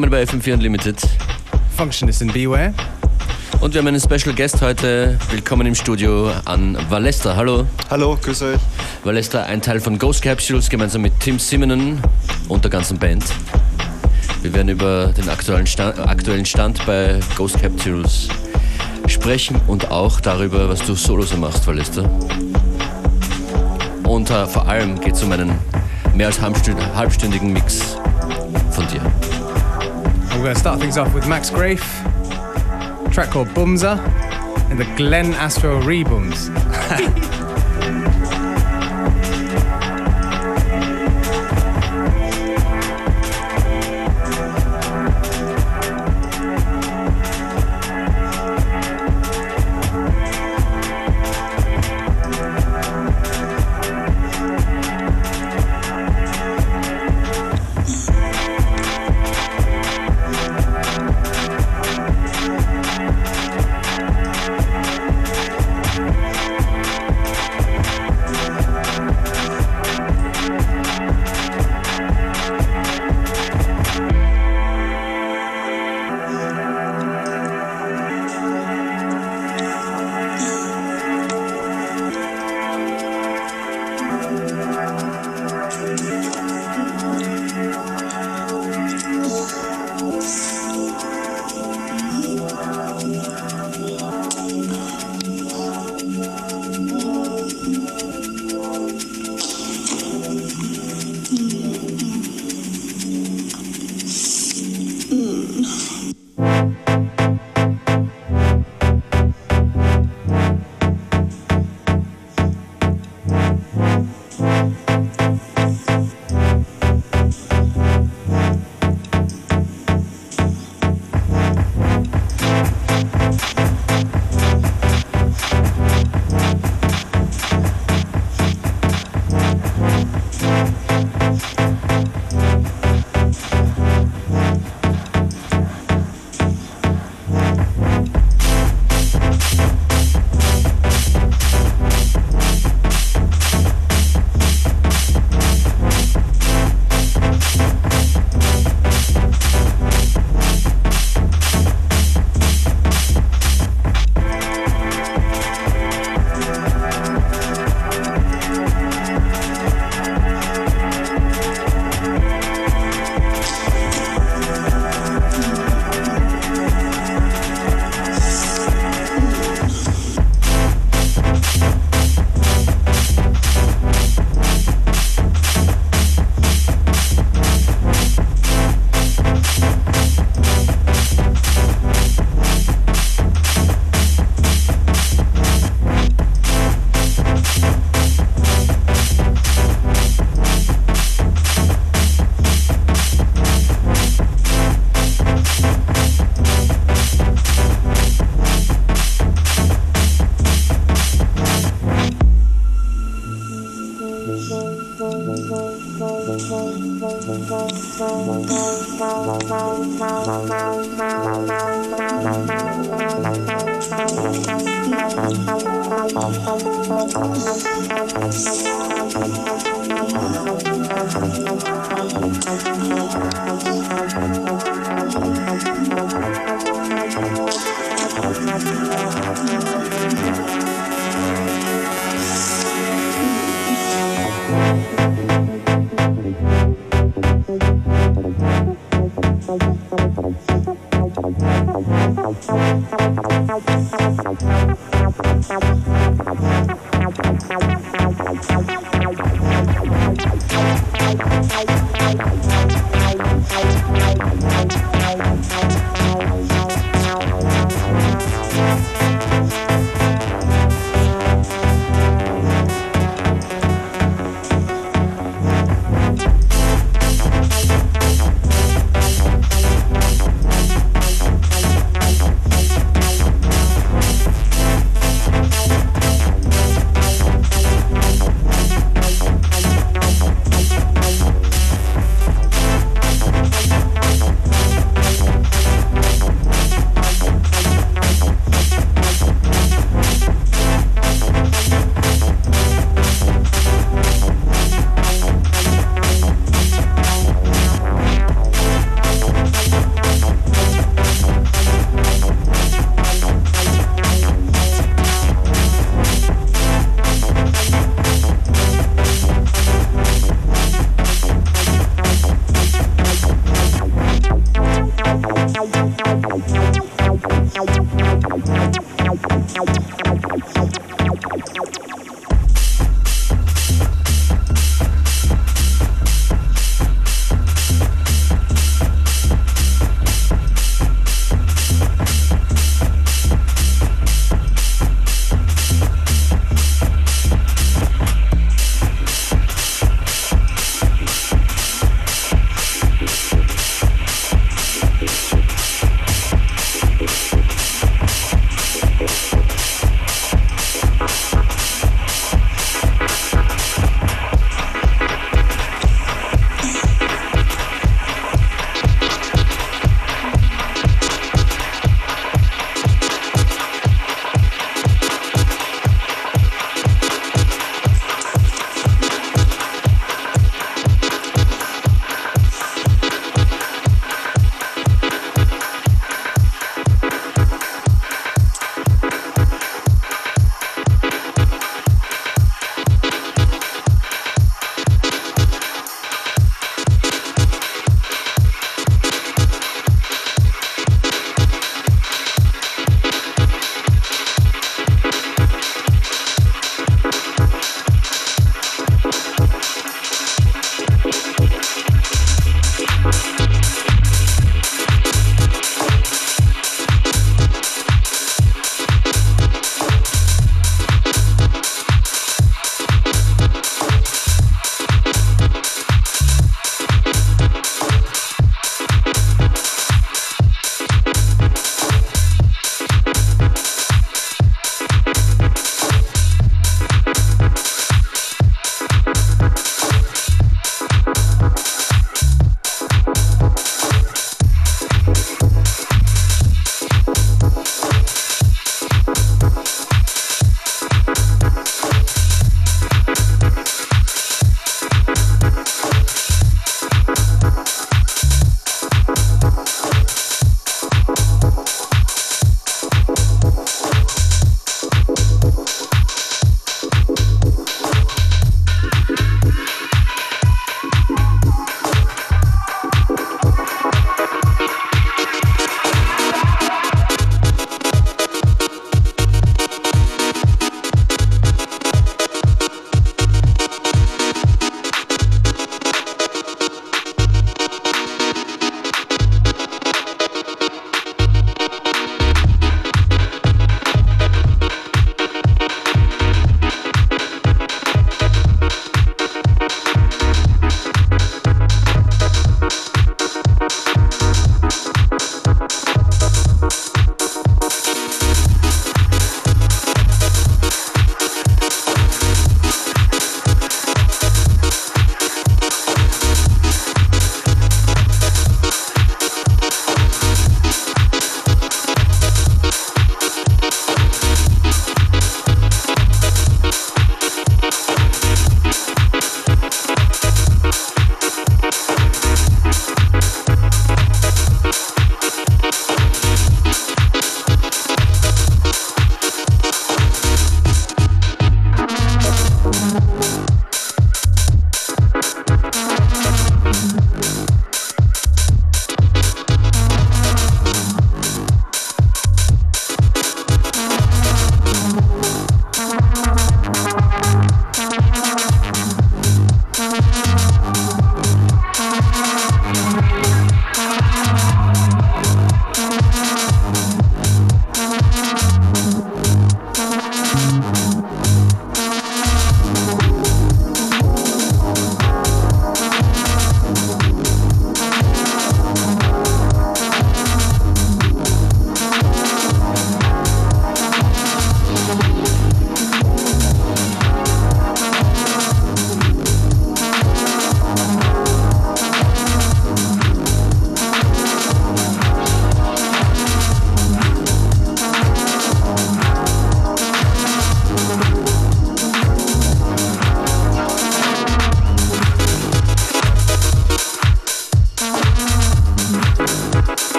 [0.00, 0.96] willkommen bei FM4 Unlimited.
[1.76, 2.72] Functionist in Beware.
[3.58, 5.18] Und wir haben einen Special Guest heute.
[5.28, 7.34] Willkommen im Studio an Valestra.
[7.34, 7.66] Hallo.
[7.90, 8.60] Hallo, grüß euch.
[9.02, 12.00] Valestra, ein Teil von Ghost Capsules, gemeinsam mit Tim Simonen
[12.46, 13.24] und der ganzen Band.
[14.42, 18.28] Wir werden über den aktuellen Stand, aktuellen Stand bei Ghost Capsules
[19.08, 22.08] sprechen und auch darüber, was du solo so machst, Valestra.
[24.04, 25.58] Und uh, vor allem geht es um einen
[26.14, 27.96] mehr als halbstündigen Mix
[28.70, 29.02] von dir.
[30.30, 31.82] We're going to start things off with Max Grafe,
[33.12, 33.98] track called Bumza,
[34.70, 36.48] and the Glen Astro Rebums.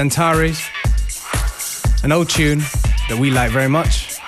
[0.00, 0.62] Antares,
[2.02, 2.60] an old tune
[3.10, 4.18] that we like very much.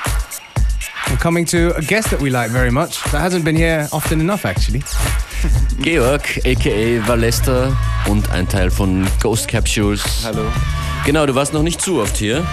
[1.08, 4.20] And coming to a guest that we like very much, that hasn't been here often
[4.20, 4.82] enough actually.
[5.80, 7.74] Georg, aka Valesta
[8.10, 10.02] und ein Teil von Ghost Capsules.
[10.24, 10.44] Hallo.
[11.06, 12.46] Genau, du warst noch nicht zu oft hier.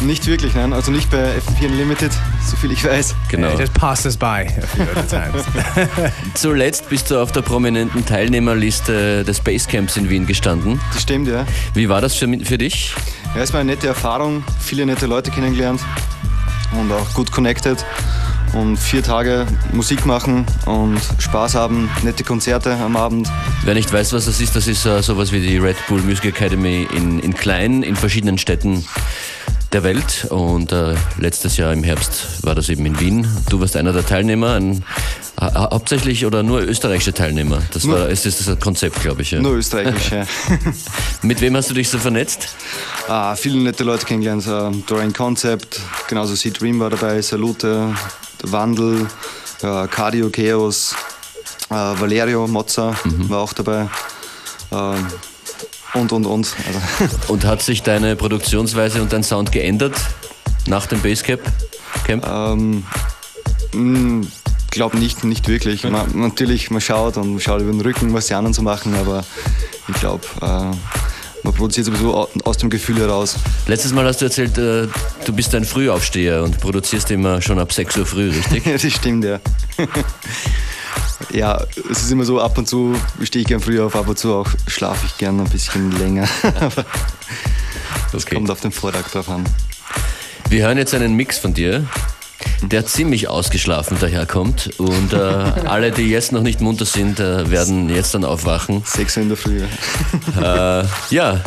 [0.00, 0.72] Nicht wirklich, nein.
[0.72, 2.12] Also nicht bei FM4 Unlimited,
[2.64, 3.14] so viel ich weiß.
[3.28, 3.52] Genau.
[3.52, 5.44] It just passed us by a few other times.
[6.34, 10.80] Zuletzt bist du auf der prominenten Teilnehmerliste des Basecamps in Wien gestanden.
[10.92, 11.46] Das stimmt, ja.
[11.74, 12.94] Wie war das für, für dich?
[13.34, 15.80] Ja, es war eine nette Erfahrung, viele nette Leute kennengelernt
[16.78, 17.84] und auch gut connected.
[18.54, 23.28] Und vier Tage Musik machen und Spaß haben, nette Konzerte am Abend.
[23.64, 26.26] Wer nicht weiß, was das ist, das ist uh, sowas wie die Red Bull Music
[26.26, 28.84] Academy in, in klein, in verschiedenen Städten
[29.74, 30.26] der Welt.
[30.30, 33.28] Und äh, letztes Jahr im Herbst war das eben in Wien.
[33.50, 34.84] Du warst einer der Teilnehmer, ein,
[35.38, 37.60] ha hauptsächlich oder nur österreichische Teilnehmer.
[37.72, 39.32] Das nur, war, es ist das Konzept, glaube ich.
[39.32, 39.42] Ja.
[39.42, 40.24] Nur österreichisch, ja.
[41.22, 42.54] Mit wem hast du dich so vernetzt?
[43.08, 44.46] Ah, viele nette Leute kennengelernt.
[44.46, 47.92] Uh, Dorian Concept, genauso Seed Dream war dabei, Salute,
[48.44, 49.08] Wandel,
[49.62, 50.94] uh, Cardio Chaos,
[51.70, 53.28] uh, Valerio Mozza mhm.
[53.28, 53.88] war auch dabei.
[55.94, 56.54] Und, und, und.
[56.66, 57.16] Also.
[57.32, 59.94] Und hat sich deine Produktionsweise und dein Sound geändert
[60.66, 61.40] nach dem Basecamp?
[62.04, 62.26] Camp?
[62.26, 62.84] Ähm,
[63.72, 64.26] hm,
[64.70, 65.84] glaube nicht, nicht wirklich.
[65.84, 68.94] Man, natürlich, man schaut und man schaut über den Rücken, was die anderen so machen,
[68.94, 69.24] aber
[69.88, 70.46] ich glaube, äh,
[71.44, 73.36] man produziert sowieso aus dem Gefühl heraus.
[73.66, 74.88] Letztes Mal hast du erzählt, äh,
[75.24, 78.66] du bist ein Frühaufsteher und produzierst immer schon ab 6 Uhr früh, richtig?
[78.66, 79.38] ja, das stimmt, ja.
[81.34, 81.60] ja,
[81.90, 84.32] es ist immer so, ab und zu stehe ich gern früher auf, ab und zu
[84.32, 86.28] auch schlafe ich gern ein bisschen länger.
[86.42, 86.70] Aber
[88.12, 88.36] das okay.
[88.36, 89.44] kommt auf den Vortrag drauf an.
[90.48, 91.84] Wir hören jetzt einen Mix von dir,
[92.62, 94.78] der ziemlich ausgeschlafen daherkommt.
[94.78, 95.16] Und äh,
[95.66, 98.82] alle, die jetzt noch nicht munter sind, äh, werden jetzt dann aufwachen.
[98.84, 99.62] Sechs in der Früh.
[100.40, 101.40] äh, ja.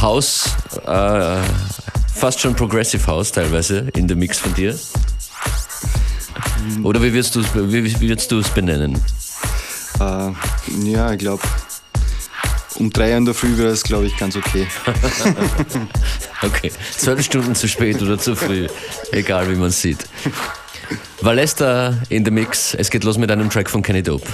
[0.00, 0.50] House,
[0.86, 1.36] äh,
[2.14, 4.74] fast schon Progressive House teilweise in dem Mix von dir.
[6.82, 9.00] Oder wie wirst du es wie, wie würdest du es benennen?
[10.00, 10.30] Äh,
[10.84, 11.42] ja, ich glaube,
[12.76, 14.66] um drei in der Früh wäre es, glaube ich, ganz okay.
[16.42, 18.66] okay, zwölf Stunden zu spät oder zu früh,
[19.12, 20.06] egal wie man es sieht.
[21.20, 22.74] Valesta in the Mix.
[22.74, 24.26] Es geht los mit einem Track von Kenny Dope.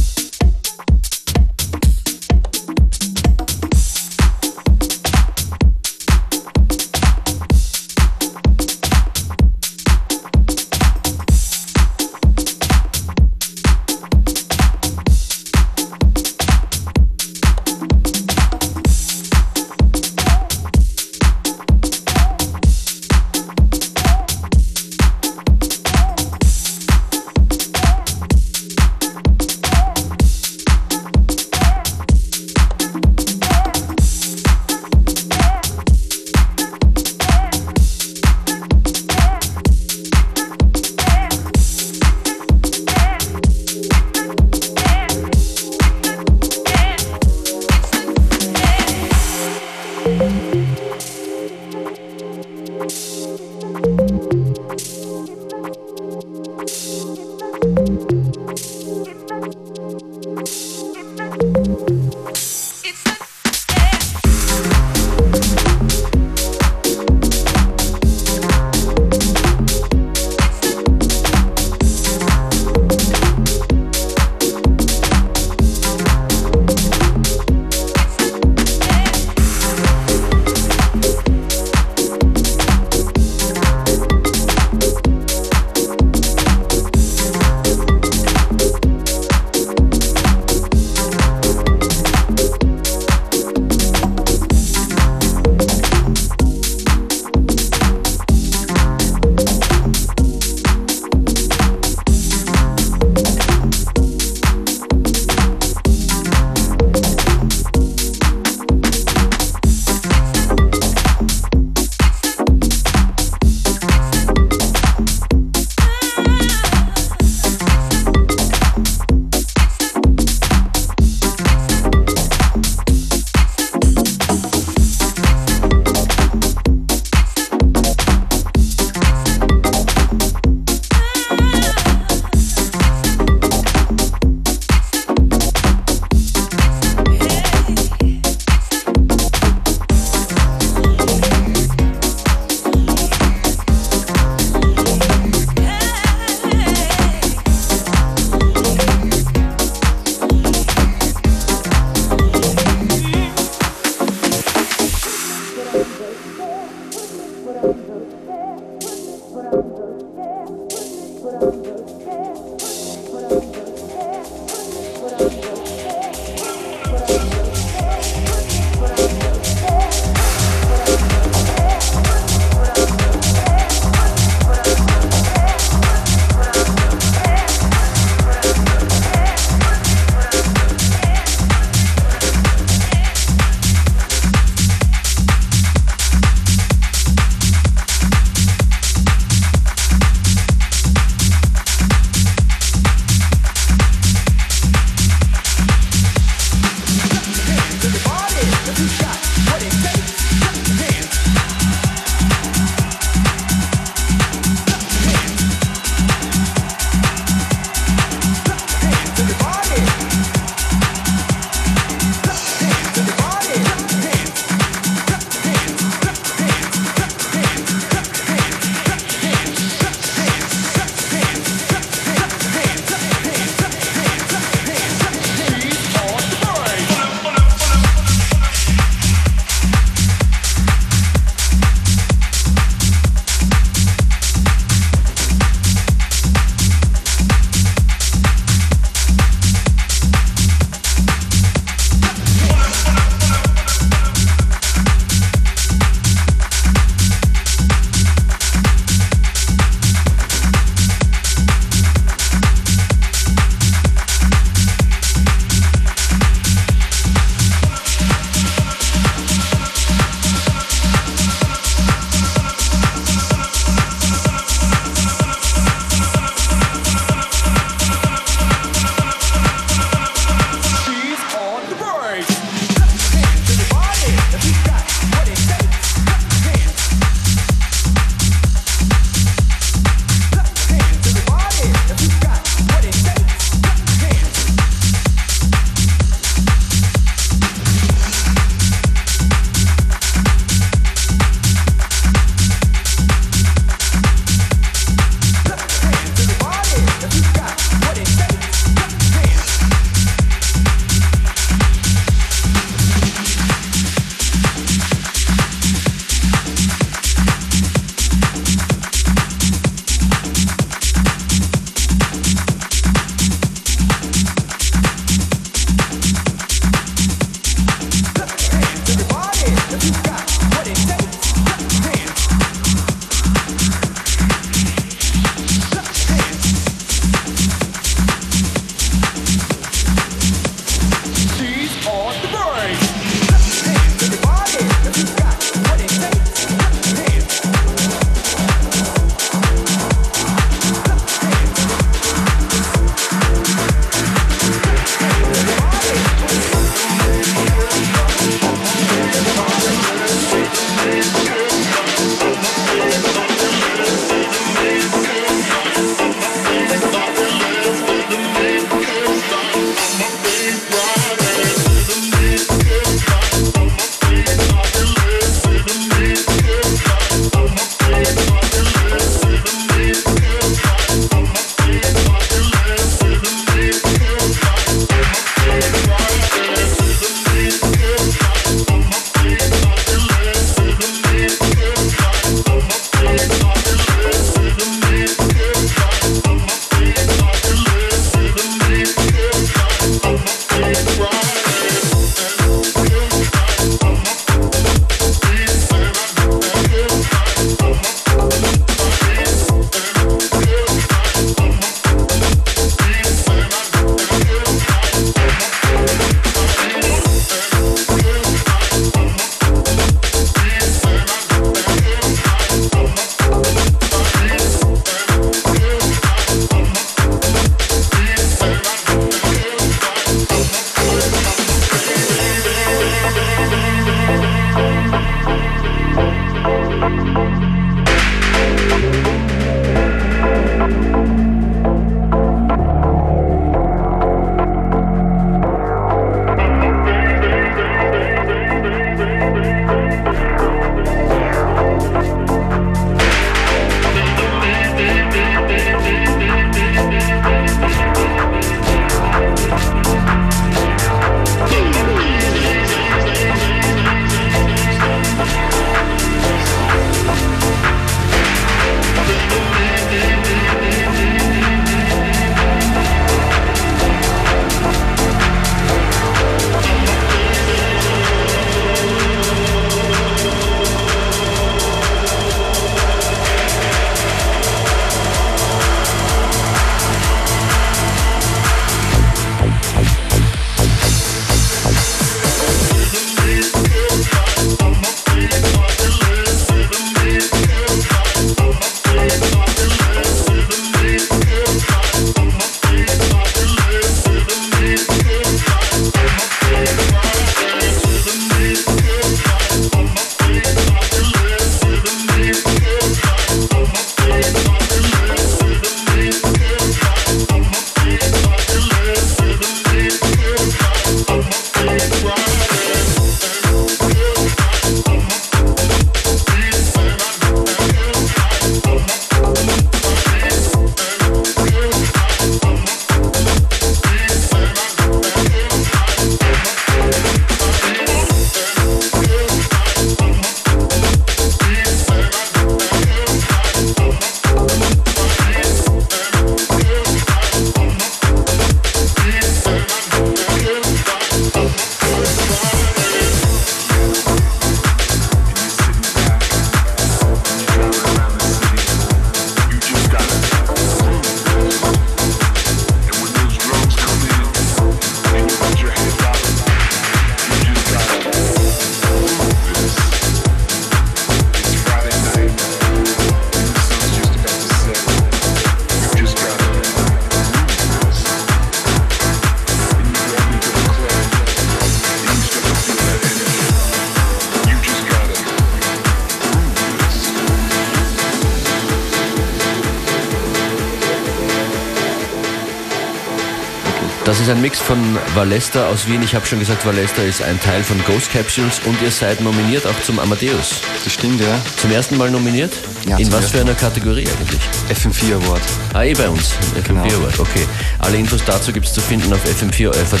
[584.32, 584.78] ein Mix von
[585.14, 586.02] Valesta aus Wien.
[586.02, 589.66] Ich habe schon gesagt, Valesta ist ein Teil von Ghost Capsules und ihr seid nominiert
[589.66, 590.62] auch zum Amadeus.
[590.84, 591.38] Das stimmt, ja.
[591.58, 592.50] Zum ersten Mal nominiert?
[592.88, 592.96] Ja.
[592.96, 594.40] In was für einer Kategorie eigentlich?
[594.70, 595.42] FM4 Award.
[595.74, 596.30] Ah, eh bei uns.
[596.56, 596.82] FM4 genau.
[596.82, 597.46] Award, okay.
[597.80, 600.00] Alle Infos dazu gibt es zu finden auf fm4.at.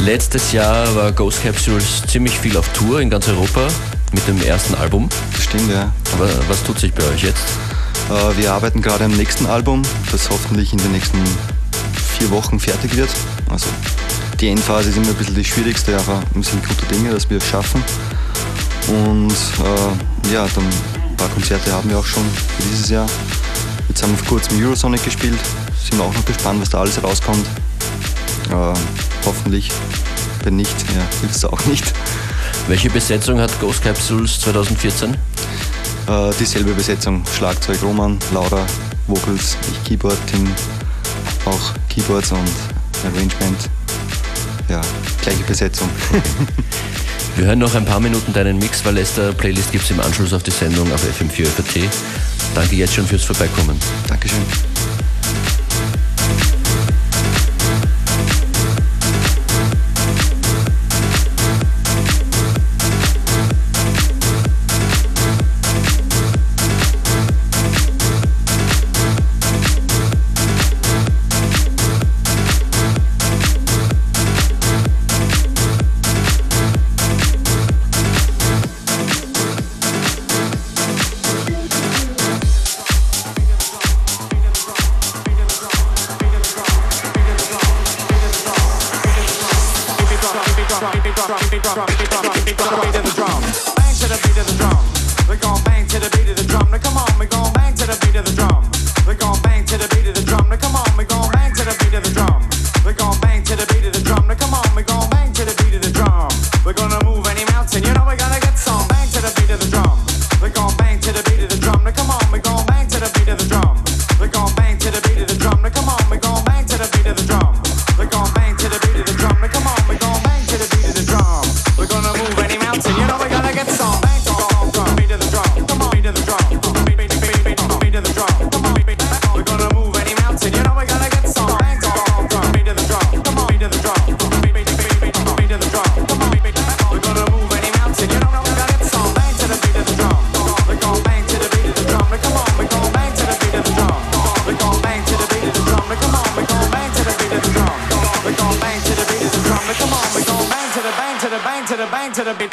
[0.00, 3.68] Letztes Jahr war Ghost Capsules ziemlich viel auf Tour in ganz Europa
[4.12, 5.08] mit dem ersten Album.
[5.32, 5.90] Das stimmt, ja.
[6.12, 7.46] Aber was tut sich bei euch jetzt?
[8.10, 9.80] Äh, wir arbeiten gerade am nächsten Album,
[10.12, 11.18] das hoffentlich in den nächsten
[12.18, 13.10] vier Wochen fertig wird.
[13.48, 13.66] Also
[14.40, 17.38] die Endphase ist immer ein bisschen die schwierigste, aber wir sind gute Dinge, dass wir
[17.38, 17.82] es schaffen.
[18.88, 22.24] Und äh, ja, dann ein paar Konzerte haben wir auch schon
[22.56, 23.06] für dieses Jahr.
[23.88, 25.38] Jetzt haben wir vor kurzem Eurosonic gespielt,
[25.82, 27.46] sind wir auch noch gespannt, was da alles rauskommt.
[28.50, 28.78] Äh,
[29.24, 29.70] hoffentlich,
[30.44, 31.92] wenn nicht, ja, hilft es auch nicht.
[32.68, 35.14] Welche Besetzung hat Ghost Capsules 2014?
[36.08, 38.64] Äh, dieselbe Besetzung, Schlagzeug Roman, Laura,
[39.06, 40.46] Vocals, ich Keyboard, Tim,
[41.44, 42.50] auch Keyboards und
[43.04, 43.70] Arrangement.
[44.68, 44.80] Ja,
[45.22, 45.88] gleiche Besetzung.
[47.36, 50.32] Wir hören noch ein paar Minuten deinen Mix, weil Esther Playlist gibt es im Anschluss
[50.32, 51.46] auf die Sendung auf fm 4
[52.54, 53.78] Danke jetzt schon fürs Vorbeikommen.
[54.08, 54.42] Dankeschön.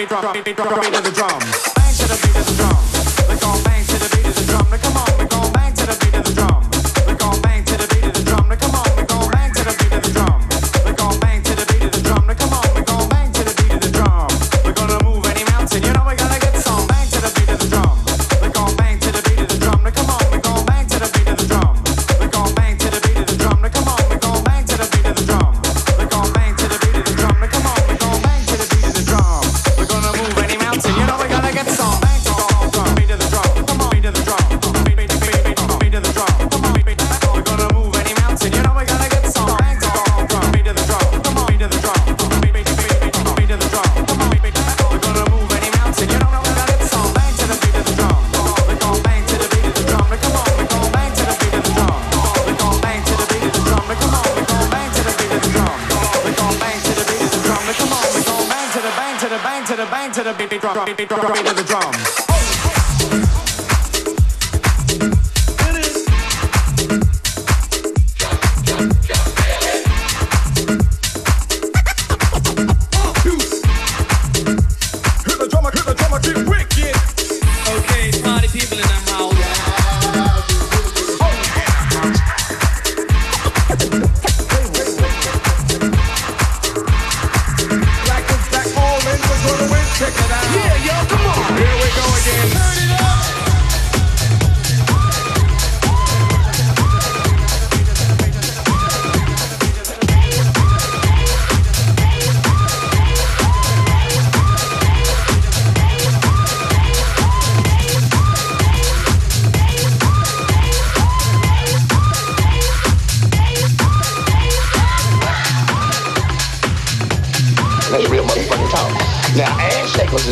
[0.08, 2.75] drum, beat, Bang to the beat of the drum.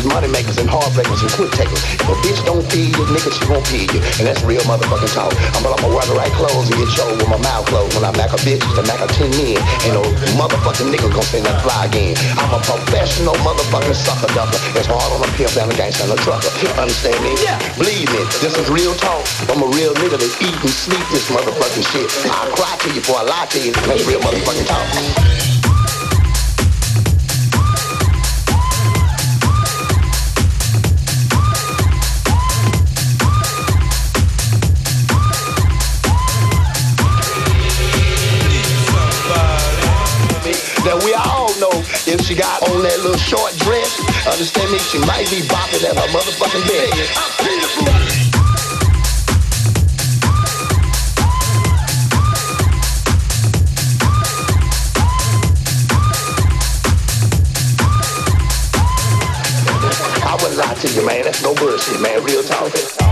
[0.04, 1.80] Money makers and heartbreakers and quick takers.
[1.96, 4.00] If a bitch don't feed you, nigga, she won't feed you.
[4.20, 5.32] And that's real motherfucking talk.
[5.56, 7.94] I'm gonna wear the right clothes and get showed with my mouth closed.
[7.96, 10.04] When I back a bitch to back a 10 men, ain't no
[10.36, 12.16] motherfucking nigga gonna say that fly again.
[12.36, 14.60] I'm a professional motherfucking sucker ducker.
[14.76, 16.50] It's hard on a pimp and a gangster and a trucker.
[16.76, 17.32] Understand me?
[17.40, 17.58] Yeah.
[17.78, 19.24] Believe me, this is real talk.
[19.48, 22.08] I'm a real nigga that eat and sleep this motherfucking shit.
[22.30, 23.72] I'll cry to you before I lie to you.
[23.88, 25.43] That's real motherfucking talk.
[42.14, 45.96] If she got on that little short dress, understand me, she might be bopping at
[45.96, 46.92] her motherfucking bed.
[60.26, 61.24] I wouldn't lie to you, man.
[61.24, 62.22] That's no bullshit, man.
[62.24, 63.03] Real talk.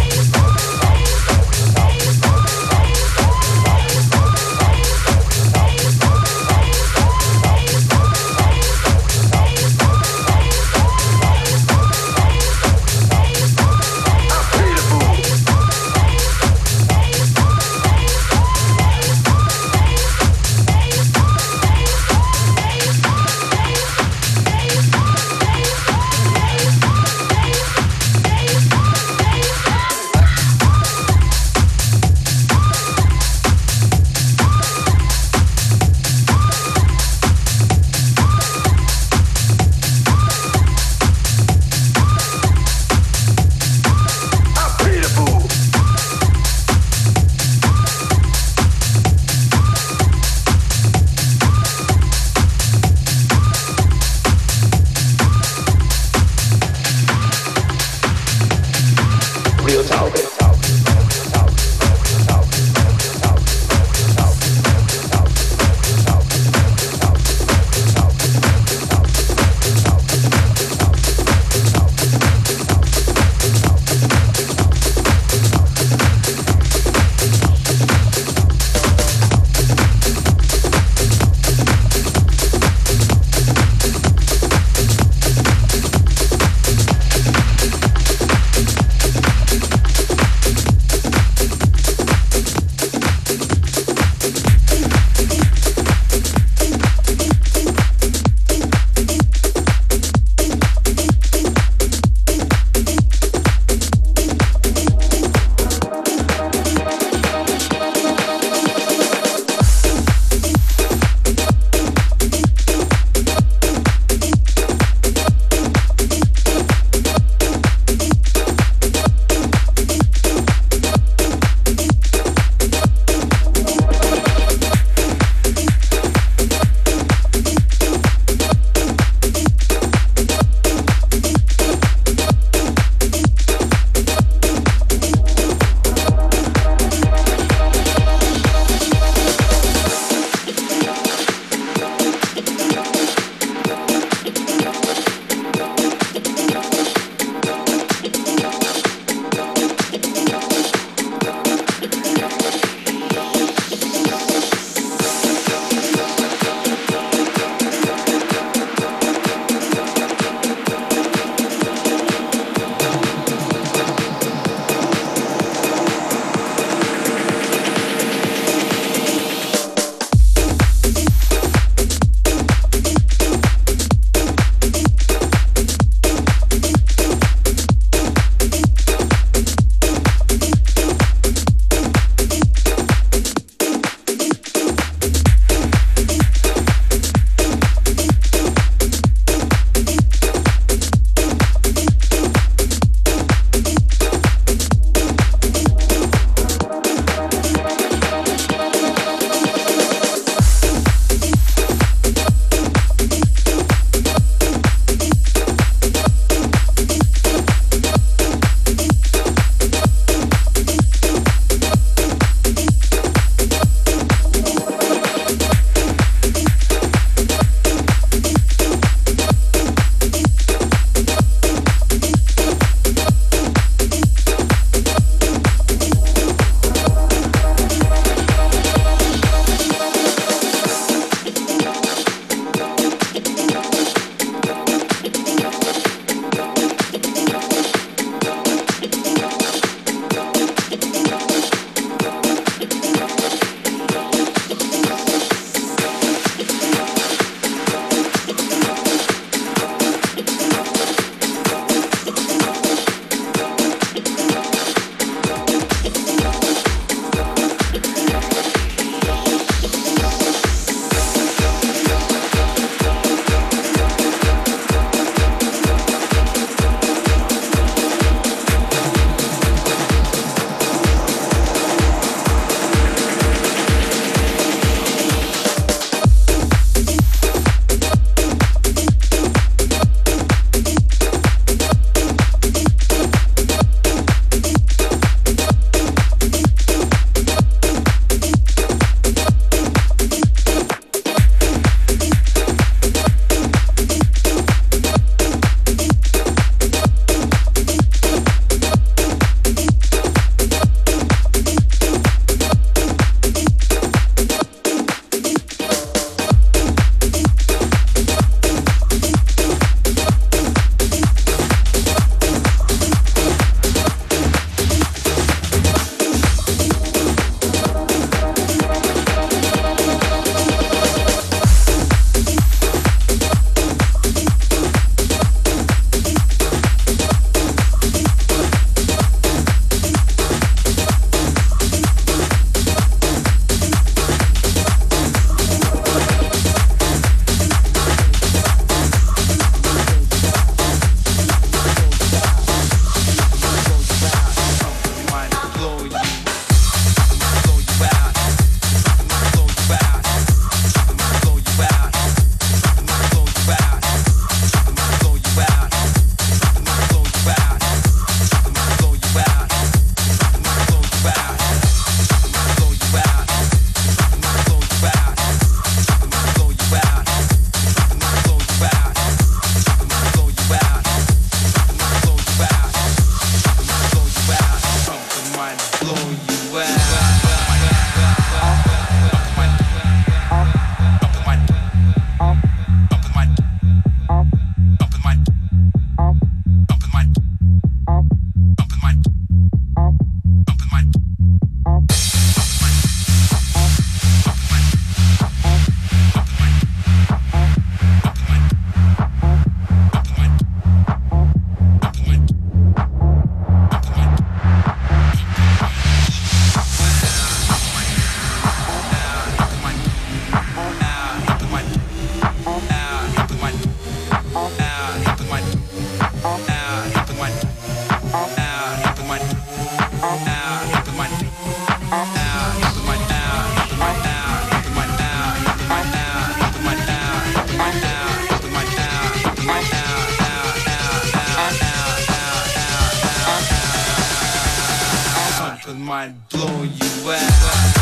[435.75, 437.82] mind blowing you out.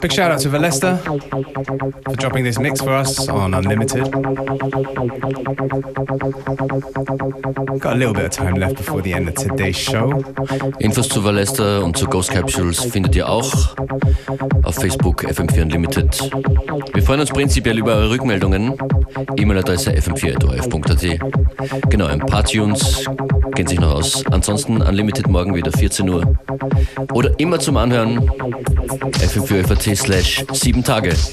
[0.00, 0.98] Big shout out to Valesta
[2.04, 4.10] for dropping this mix for us on Unlimited.
[7.80, 10.10] Got a little bit of time left before the end of today's show.
[10.80, 13.76] Infos zu Valesta und zu Ghost Capsules findet ihr auch
[14.62, 16.30] auf Facebook FM4 Unlimited.
[16.92, 18.74] Wir freuen uns prinzipiell über eure Rückmeldungen.
[19.36, 21.90] E-Mail-Adresse fm4.orf.at.
[21.90, 23.04] Genau, ein paar Tunes
[23.54, 24.24] gehen sich noch aus.
[24.30, 26.24] Ansonsten Unlimited morgen wieder 14 Uhr.
[27.12, 28.30] Oder immer zum Anhören
[28.64, 31.32] FM4FAT slash 7 Tage.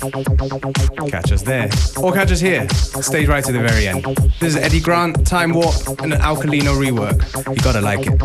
[1.10, 1.70] Catch us there.
[2.02, 2.68] Or catch us here.
[2.70, 4.04] Stay right to the very end.
[4.40, 7.22] This is Eddie Grant, Time Warp, and an Alcalino rework.
[7.56, 8.22] You gotta like it.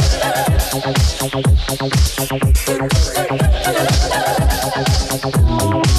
[0.71, 0.95] Thank
[5.85, 5.90] you.